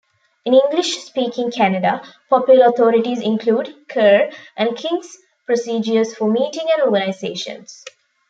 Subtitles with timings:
[0.45, 7.83] In English-speaking Canada, popular authorities include Kerr and King's "Procedures for Meeting and Organizations".